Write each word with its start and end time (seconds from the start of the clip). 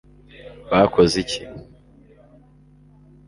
bakoze 0.71 1.15
iki 1.23 1.41